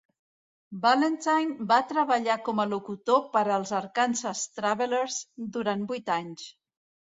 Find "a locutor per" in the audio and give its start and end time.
2.63-3.45